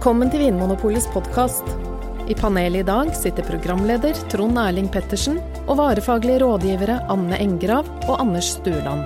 [0.00, 1.66] Velkommen til Vinmonopolets podkast.
[2.24, 5.34] I panelet i dag sitter programleder Trond Erling Pettersen
[5.66, 9.04] og varefaglige rådgivere Anne Engrav og Anders Stueland.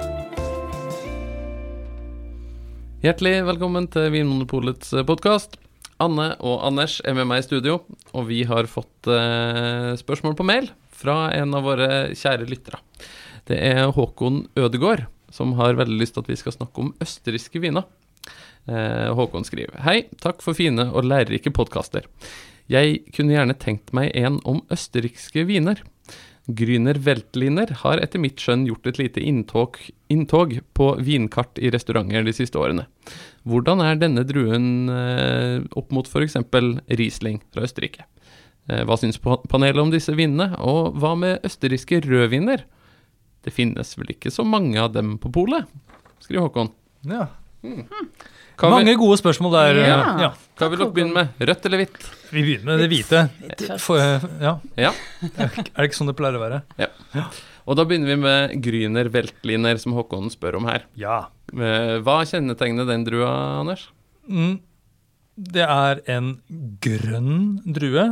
[3.02, 5.59] Hjertelig velkommen til Vinmonopolets podkast.
[5.98, 7.80] Anne og Anders er med meg i studio,
[8.14, 12.78] og vi har fått eh, spørsmål på mail fra en av våre kjære lyttere.
[13.50, 17.58] Det er Håkon Ødegård som har veldig lyst til at vi skal snakke om østerrikske
[17.66, 17.83] viner.
[18.64, 22.06] Eh, Håkon skriver Hei, takk for fine og lærerike podkaster.
[22.70, 25.83] Jeg kunne gjerne tenkt meg en om østerrikske viner.
[26.45, 29.78] Grüner Weltliner har etter mitt skjønn gjort et lite inntog,
[30.12, 32.84] inntog på vinkart i restauranter de siste årene.
[33.48, 36.36] Hvordan er denne druen eh, opp mot f.eks.
[37.00, 38.05] Riesling fra Østerrike?
[38.69, 42.64] Eh, hva syns panelet om disse vinene, og hva med østerrikske rødviner?
[43.45, 45.69] Det finnes vel ikke så mange av dem på polet,
[46.25, 46.72] skriver Håkon.
[47.08, 47.28] Ja.
[47.65, 47.87] Hmm.
[48.70, 49.79] Mange gode spørsmål der.
[49.83, 49.97] Ja.
[50.20, 50.29] Ja.
[50.61, 51.41] Hva vil dere begynne med?
[51.48, 52.05] Rødt eller hvitt?
[52.31, 53.23] Vi begynner med det hvite.
[53.83, 53.98] For,
[54.43, 54.53] ja.
[54.79, 54.93] Ja.
[55.41, 56.61] Er det ikke sånn det pleier å være?
[56.79, 56.91] Ja
[57.65, 60.85] Og da begynner vi med Gryner Veltliner, som Håkon spør om her.
[61.01, 61.23] Ja.
[61.55, 63.89] Eh, Hva kjennetegner den drua, Anders?
[64.29, 64.59] Mm.
[65.35, 66.35] Det er en
[66.85, 68.05] grønn drue,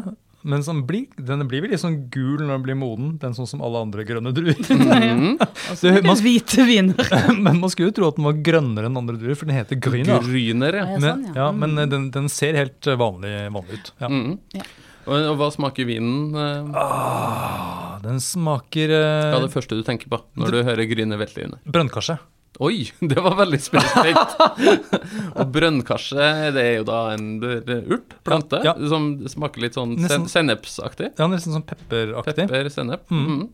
[0.43, 3.13] men som blir, den blir vel litt sånn gul når den blir moden.
[3.23, 4.59] Den sånn som alle andre grønne druer.
[5.13, 5.39] Mm.
[5.81, 7.09] Det- man, hvite viner.
[7.45, 9.79] men man skulle jo tro at den var grønnere enn andre druer, for den heter
[9.83, 10.19] Gryner.
[10.25, 10.85] Gryner ja.
[10.87, 11.35] Ja, Men, sånn, ja.
[11.41, 13.93] ja, men eh, den, den ser helt eh, vanlig, vanlig ut.
[14.03, 14.11] Ja.
[14.11, 14.35] Mm.
[14.59, 14.67] Ja.
[15.03, 16.35] Og, og hva smaker vinen?
[16.39, 19.01] eh, Ah, den smaker Hva
[19.33, 21.59] eh, er det første du tenker på når du hører Grüner Weltliner?
[21.67, 22.19] brønnkarse.
[22.63, 24.35] Oi, det var veldig spesifikt.
[25.39, 28.75] og brønnkarse, det er jo da en urt, plante, Ja.
[28.91, 31.13] som smaker litt sånn sen sennepsaktig.
[31.19, 32.45] Ja, nesten sånn pepperaktig.
[32.47, 33.09] Pepper, sennep.
[33.11, 33.49] Mm.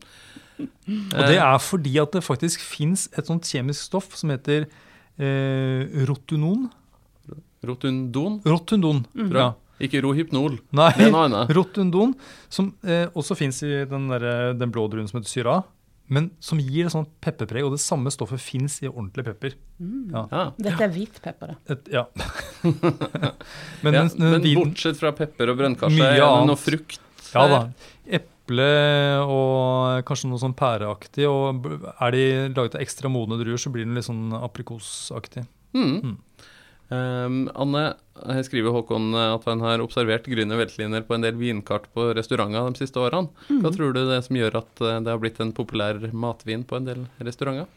[0.58, 1.06] Mm.
[1.14, 6.04] Og det er fordi at det faktisk fins et sånt kjemisk stoff som heter eh,
[6.08, 6.66] rotunon.
[7.64, 8.40] Rotundon.
[8.46, 9.04] Rotundon.
[9.14, 9.32] mm.
[9.34, 9.48] Ja.
[9.78, 10.56] Ikke rohypnol.
[10.74, 11.50] Nei, Det er noe annet.
[11.56, 12.16] rotundon,
[12.50, 14.24] som eh, også fins i den, der,
[14.58, 15.58] den blå druen som heter syra,
[16.08, 17.64] men som gir et sånt pepperpreg.
[17.68, 19.56] Og det samme stoffet fins i ordentlig pepper.
[20.12, 20.22] Ja.
[20.32, 20.50] Ah.
[20.56, 21.74] Dette er hvit pepper, da.
[21.74, 22.06] Et, ja.
[23.82, 27.00] men, ja, den- den men din, bortsett fra pepper og brønnkarse, er det noe frukt?
[27.34, 27.60] Ja da.
[28.18, 28.68] Eple
[29.28, 31.26] og kanskje noe sånn pæreaktig.
[31.28, 31.66] Og
[32.00, 32.22] er de
[32.56, 35.44] laget av ekstra modne druer, så blir den litt sånn aprikosaktig.
[35.76, 35.92] Mm.
[36.00, 36.16] Mm.
[36.88, 37.82] Um, Anne,
[38.16, 42.70] her skriver Håkon at han har observert grønne veltliner på en del vinkart på restauranter
[42.72, 43.28] de siste årene.
[43.50, 43.60] Mm.
[43.64, 46.64] Hva tror du det er som gjør at eh, det har blitt en populær matvin
[46.64, 47.68] på en del restauranter?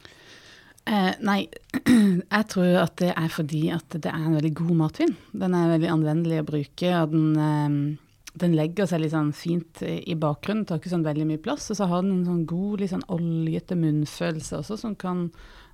[0.86, 1.42] Eh, nei,
[2.38, 5.12] jeg tror at det er fordi at det er en veldig god matvin.
[5.44, 9.84] Den er veldig anvendelig å bruke, og den, eh, den legger seg litt sånn fint
[9.86, 11.70] i i bakgrunnen, tar ikke sånn veldig mye plass.
[11.74, 15.28] Og så har den en sånn god, litt sånn oljete munnfølelse også, som kan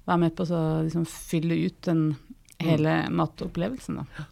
[0.08, 2.04] være med på å liksom fylle ut den
[2.60, 3.96] hele matopplevelsen.
[4.02, 4.26] da.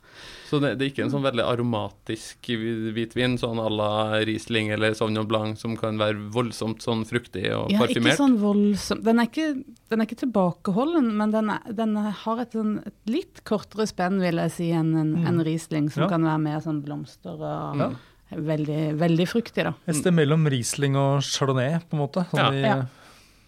[0.50, 3.90] Så det, det er ikke en sånn veldig aromatisk hvitvin, sånn à la
[4.26, 9.02] Riesling eller Sauvignon Blanc, som kan være voldsomt sånn fruktig og Ja, ikke sånn voldsom
[9.04, 9.48] Den er ikke,
[9.90, 14.22] den er ikke tilbakeholden, men den, er, den har et, sånn, et litt kortere spenn,
[14.24, 15.28] vil jeg si, enn en, Mm.
[15.28, 16.10] en Riesling, som Ja.
[16.10, 17.90] kan være mer sånn blomster og Ja.
[18.32, 19.74] veldig, veldig fruktig, da.
[19.88, 22.26] Et sted mellom Riesling og Chardonnay, på en måte.
[22.32, 22.86] Sånn i Ja.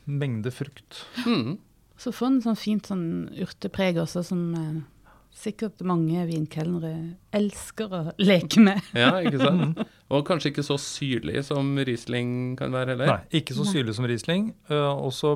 [0.07, 1.05] mengde frukt.
[1.25, 1.57] Mm.
[1.97, 3.07] Så får den sånn fint sånn
[3.41, 4.81] urtepreg også, som eh,
[5.37, 6.93] sikkert mange vinkelnere
[7.35, 8.81] elsker å leke med.
[8.97, 9.81] Ja, ikke sant?
[10.13, 13.13] Og kanskje ikke så syrlig som Riesling kan være heller?
[13.15, 14.51] Nei, ikke så syrlig som Riesling.
[14.71, 15.35] Uh, og så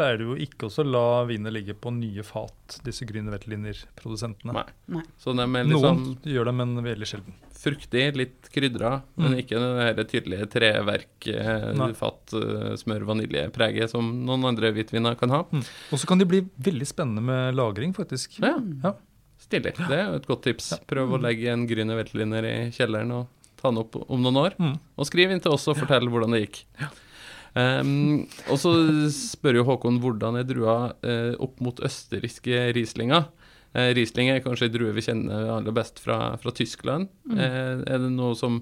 [0.00, 4.54] pleier du jo ikke å la vinene ligge på nye fat, disse Grüner Veltliner-produsentene.
[4.56, 4.64] Nei.
[4.96, 5.02] Nei.
[5.04, 7.36] Litt Noen sånn gjør det, men veldig sjelden.
[7.60, 9.38] fruktig, litt krydra, men Mm.
[9.42, 11.92] ikke det her tydelige treverk, eh, Nei.
[11.92, 15.42] fat, eh, smør, vaniljepreget som noen andre hvitviner kan ha.
[15.44, 15.60] Mm.
[15.92, 18.38] Og så kan de bli veldig spennende med lagring, faktisk.
[18.40, 18.94] Ja, Ja.
[19.38, 19.74] stilig.
[19.76, 20.72] Det er jo et godt tips.
[20.88, 23.26] Prøv å legge en Grüner Weltliner i kjelleren og
[23.58, 24.56] ta den opp om noen år.
[24.58, 24.80] Mm.
[24.96, 26.64] Og skriv inn til oss og fortell hvordan det gikk.
[27.50, 28.72] Um, og så
[29.10, 33.26] spør jo Håkon hvordan er drua uh, opp mot østerrikske Rieslinger.
[33.74, 37.10] Uh, Riesling er kanskje en drue vi kjenner aller best fra, fra Tyskland.
[37.30, 38.60] Eh, er det noe som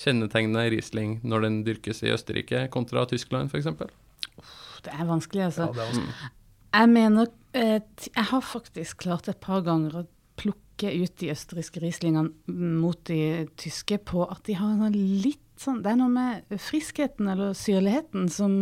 [0.00, 3.68] kjennetegner Riesling når den dyrkes i Østerrike kontra Tyskland f.eks.?
[4.82, 5.68] Det er vanskelig, altså.
[5.68, 6.30] Ja, det er vanskelig.
[6.72, 10.06] Jeg mener eh, Jeg har faktisk klart et par ganger å
[10.42, 12.32] plukke ut de østerrikske Rieslingene
[12.82, 16.54] mot de tyske på at de har en sånn litt sånn Det er noe med
[16.58, 18.56] friskheten eller syrligheten som,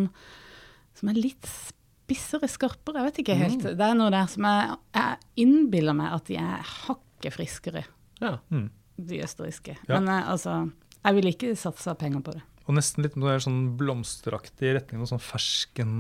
[0.99, 3.01] som er litt spissere, skarpere.
[3.01, 3.63] Jeg vet ikke helt.
[3.79, 7.85] Det er noe der som jeg, jeg innbiller meg at de er hakket friskere,
[8.21, 8.35] Ja.
[8.53, 8.67] Mm.
[9.01, 9.79] de østerrikske.
[9.89, 9.97] Ja.
[9.97, 10.59] Men jeg, altså
[11.01, 12.43] Jeg ville ikke satsa penger på det.
[12.69, 15.01] Og nesten litt mer sånn blomsteraktig retning.
[15.01, 15.95] Noe sånn fersken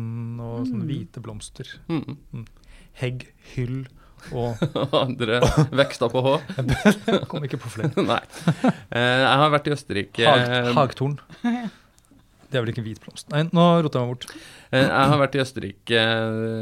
[0.44, 1.70] og sånne hvite blomster.
[1.88, 2.44] Mm.
[3.00, 3.24] Hegg,
[3.54, 3.86] hyll
[4.32, 5.40] Og Og andre
[5.74, 6.34] vekster på H.
[7.30, 8.04] kom ikke på flere.
[8.10, 8.20] Nei.
[8.90, 11.18] Eh, Jeg har vært i Østerrike Hag, hagtorn.
[12.50, 13.28] Det er vel ikke hvit blomst.
[13.30, 14.24] Nei, nå rota jeg meg bort.
[14.74, 16.00] Eh, Jeg har vært i Østerrike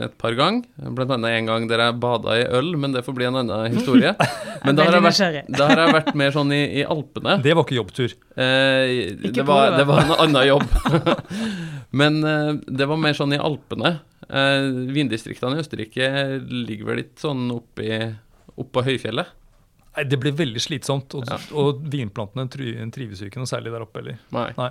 [0.05, 3.17] et par ganger, blant annet en gang der jeg bada i øl, men det får
[3.17, 4.13] bli en annen historie.
[4.67, 7.37] Men da har jeg vært, da har jeg vært mer sånn i, i Alpene.
[7.45, 8.15] Det var ikke jobbtur.
[8.35, 10.65] Eh, det, var, det, var en annen jobb.
[12.01, 13.95] men eh, det var mer sånn i Alpene.
[14.29, 16.11] Eh, Vindistriktene i Østerrike
[16.43, 17.93] ligger vel litt sånn oppi
[18.59, 19.31] oppå høyfjellet.
[19.99, 21.39] Nei, Det blir veldig slitsomt, og, Ja.
[21.59, 24.19] og vinplantene trives jo ikke noe særlig der oppe heller.
[24.35, 24.51] Nei.
[24.59, 24.71] Nei.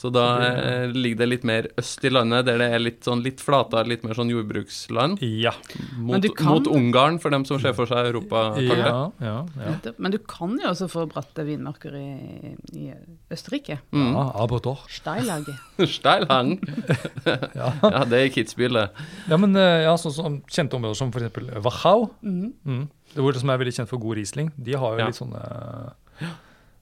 [0.00, 3.20] Så da eh, ligger det litt mer øst i landet, der det er litt sånn
[3.20, 5.20] litt flatere, litt mer sånn jordbruksland.
[5.20, 5.52] Ja.
[6.00, 8.80] Mot, kan- mot Ungarn, for dem som ser for seg Europakartet.
[8.80, 9.92] Ja, ja, ja.
[10.00, 12.86] Men du kan jo også få bratte vinmarker i, i
[13.30, 13.76] Østerrike.
[13.92, 14.14] Mm.
[14.16, 14.86] ja Abotor.
[14.88, 15.56] Steilhage.
[15.98, 16.56] Steilhang.
[17.60, 17.68] Ja.
[17.90, 19.06] Ja, det er Kitzbühel, det.
[19.28, 21.40] ja, men eh, ja, så, så, kjente områder som f.eks.
[21.64, 22.52] Wachau, mm.
[22.64, 22.84] mm.
[23.14, 25.10] det hvor- som er veldig kjent for god Riesling, de har jo Ja.
[25.10, 25.42] litt sånne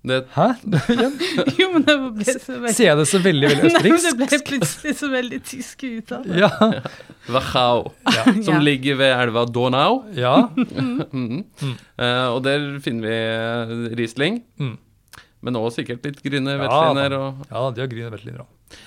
[0.07, 0.45] det Hæ?
[0.95, 1.15] Igjen?
[1.59, 4.29] Jo, men det ble så veldig Sier jeg det så veldig, veldig Nei, men det
[4.31, 6.39] ble plutselig så veldig tysk uttale.
[6.39, 6.51] Ja.
[7.35, 8.25] Wachau, Ja.
[8.47, 8.61] som Ja.
[8.63, 10.05] ligger ved elva Donau.
[10.15, 10.37] ja.
[10.57, 11.43] mm.
[11.99, 14.77] uh, og der finner vi eh, Riesling, Mm.
[15.43, 17.19] men også sikkert litt Grüne Veltliner.
[17.19, 18.79] Og, ja, de har grinet veldig òg.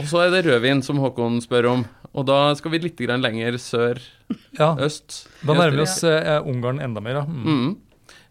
[0.00, 1.84] og så er det rødvin, som Håkon spør om.
[2.14, 5.26] Og da skal vi litt grann lenger Ja, sør-øst.
[5.44, 7.24] Da nærmer vi oss uh, Ungarn enda mer, ja.
[7.26, 7.76] Mm.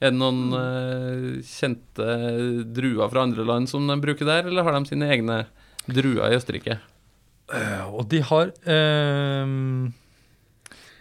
[0.03, 2.07] Er det noen eh, kjente
[2.75, 5.38] druer fra andre land som de bruker der, eller har de sine egne
[5.88, 6.79] druer i Østerrike?
[7.53, 9.91] Eh, Og de har De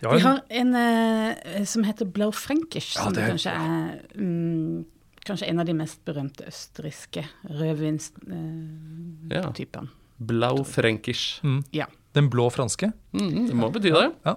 [0.02, 4.84] ja, Vi har en eh, som heter Blaufränkisch, Ja, som det er- kanskje er um,
[5.24, 9.30] kanskje en av de mest berømte østerrikske rødvinstypene.
[9.30, 9.86] Ja.
[10.18, 11.40] Blau Frankisch.
[11.42, 11.64] mm.
[11.72, 11.86] Ja.
[12.14, 12.92] Den blå franske.
[13.12, 14.12] Mm, det må bety det.
[14.26, 14.36] Ja.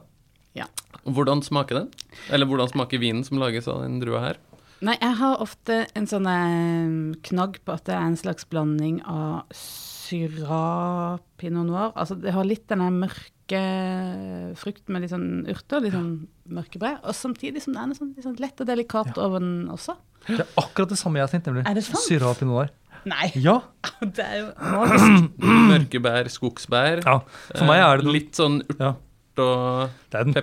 [0.55, 0.65] Ja.
[1.05, 1.89] Hvordan smaker den?
[2.31, 4.37] Eller hvordan smaker vinen som lages av den drua her?
[4.83, 8.97] Nei, jeg har ofte en sånn eh, knagg på at det er en slags blanding
[9.07, 11.93] av syra pinot noir.
[11.95, 13.61] Altså det har litt den her mørke
[14.59, 16.11] frukten med litt sånn urter, litt sånn
[16.57, 16.95] mørkebre.
[17.07, 19.95] Og samtidig som det er noe sånn, litt sånn lett og delikat over den også.
[20.27, 21.65] Det er akkurat det samme jeg har tenkt, nemlig.
[21.69, 22.01] Er det sant?
[22.05, 22.73] Syrah Pinot Noir.
[23.05, 23.59] Nei, Ja.
[24.17, 25.35] det er jo magisk.
[25.71, 27.03] Mørkebær, skogsbær.
[27.05, 27.19] ja.
[27.53, 28.95] For meg er det Eh, Litt sånn urt ja,
[29.43, 30.35] og det er den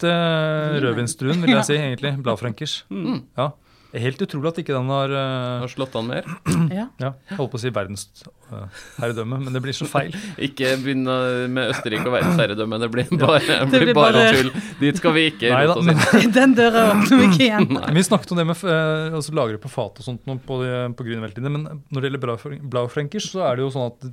[0.00, 0.70] Pepper.
[0.70, 2.14] perfekte rødvinsdruen, vil jeg si, egentlig.
[2.24, 2.78] Bladfrankers.
[2.90, 3.50] mm, Ja.
[3.90, 6.22] Er helt utrolig at ikke den har uh, har slått an mer.
[6.70, 6.84] Ja.
[7.02, 10.12] ja, Jeg holdt på å si verdensherredømme, men det blir så feil.
[10.46, 11.16] Ikke begynne
[11.50, 12.78] med Østerrike og verdensherredømme.
[12.84, 14.52] Det blir bare, det blir bare bare- tull.
[14.78, 15.50] Dit skal vi ikke.
[15.50, 15.98] Nei da, men.
[16.38, 17.66] Den døra åpner vi ikke igjen.
[17.80, 17.90] Nei.
[17.98, 21.50] Vi snakket om det med uh, altså lagre på fat og sånt på, på Grünerveltliner,
[21.58, 24.06] men når det gjelder Blau- Blaufrankers, så er det jo sånn at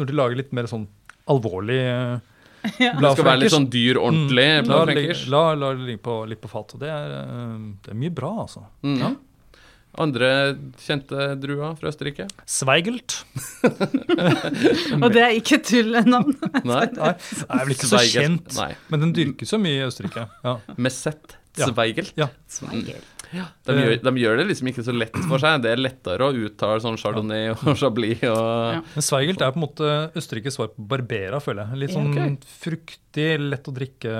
[0.00, 0.88] når de lager litt mer sånn
[1.30, 2.16] alvorlig eh,
[2.80, 2.92] Ja.
[2.98, 4.46] Det skal være litt sånn dyr, ordentlig.
[4.60, 4.70] Mm.
[4.70, 4.84] La,
[5.32, 6.76] la, la det ligge på, litt på fat.
[6.76, 8.64] Og det er, eh, det er mye bra, altså.
[8.84, 9.16] Mm.
[10.00, 10.28] Andre
[10.78, 12.28] kjente druer fra Østerrike?
[12.46, 13.16] Sveigelt.
[15.02, 16.36] Og det er ikke tullenavn.
[16.62, 16.84] Nei.
[17.00, 18.70] Nei, det er vel ikke så kjent, Nei.
[18.92, 20.28] men den dyrkes jo mye i Østerrike.
[20.46, 20.58] Ja.
[20.78, 21.34] Messet.
[21.58, 21.66] Ja.
[21.66, 22.14] Zweigelt.
[23.36, 23.46] Ja.
[23.66, 25.62] De gjør, de gjør det liksom ikke så lett for seg.
[25.64, 28.80] Det er lettere å uttale sånn chardonnay og chablis og Ja.
[28.94, 31.82] Men Sveigelt er på en måte Østerrikes svar på Barbera, føler jeg.
[31.84, 32.36] Litt sånn okay.
[32.64, 34.16] fruktig, lett å drikke.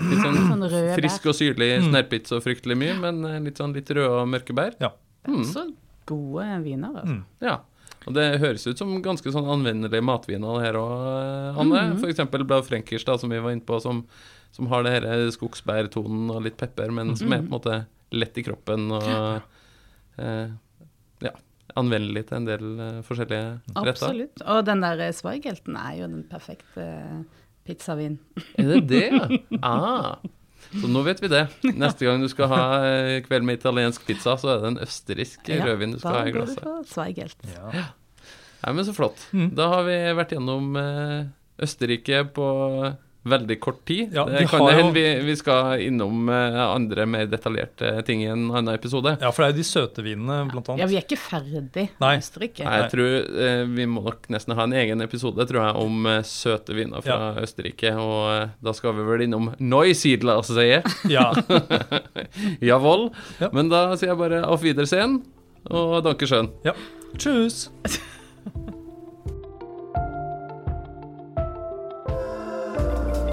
[0.00, 1.94] litt sånn Sånn frisk og syrlig, Mm.
[1.96, 4.74] og så fryktelig mye, men eh, litt sånn litt røde og mørke bær.
[4.80, 4.92] Ja.
[5.28, 5.44] Mm.
[5.48, 5.66] Så
[6.08, 7.18] gode viner, altså.
[7.20, 7.22] Mm.
[7.44, 7.58] Ja.
[8.06, 10.92] Og det høres ut som ganske sånn anvendelige matviner det her òg,
[11.62, 11.82] Anne.
[11.92, 14.02] Mm For eksempel Blad Frenkers, da, som vi var inne på, som,
[14.54, 17.76] som har det her skogsbærtonen og litt pepper, men som er på en måte
[18.14, 19.06] lett i kroppen og
[20.18, 20.50] eh,
[21.22, 21.32] ja,
[21.78, 23.92] anvendelig til en del eh, forskjellige retter.
[23.94, 24.44] Absolutt.
[24.44, 26.86] Og den der eh, Sveigelten er jo den perfekte
[27.66, 28.18] pizzavin.
[28.58, 29.26] Er det det, ja?
[29.62, 30.16] Ah.
[30.72, 31.42] Så nå vet vi det.
[31.76, 35.50] Neste gang du skal ha eh, kveld med italiensk pizza, så er det en østerriksk
[35.50, 36.62] Ja, rødvin du skal ha i går du glasset.
[36.64, 37.48] for Sveigelt.
[37.50, 37.88] Ja.
[38.62, 39.24] Nei, men så flott.
[39.34, 39.48] Mm.
[39.58, 41.24] Da har vi vært gjennom eh,
[41.66, 42.46] Østerrike på
[43.22, 44.10] veldig kort tid.
[44.16, 48.48] Ja, det kan hende vi, vi skal innom eh, andre mer detaljerte ting i en
[48.50, 49.16] annen episode.
[49.20, 50.82] ja, for det er jo de søte vinene, blant annet.
[50.82, 51.86] Ja, vi er ikke ferdig Nei.
[52.02, 52.64] med Østerrike.
[52.66, 53.12] Nei, Jeg tror
[53.46, 57.04] eh, Vi må nok nesten ha en egen episode tror jeg, om eh, søte viner
[57.06, 57.94] fra Østerrike.
[58.02, 60.96] Og eh, da skal vi vel innom Neusiedler, sier jeg.
[61.14, 61.28] Ja.
[62.72, 63.10] Jawohl.
[63.38, 63.52] Ja.
[63.54, 65.20] Men da sier jeg bare auf Wiedersehen
[65.70, 66.50] og danke schön.
[66.66, 66.74] ja.
[67.16, 67.68] Tschüss.